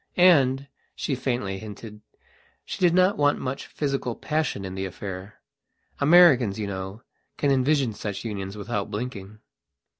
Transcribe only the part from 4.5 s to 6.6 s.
in the affair. Americans,